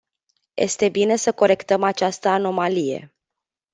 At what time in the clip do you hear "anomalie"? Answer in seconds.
2.27-3.13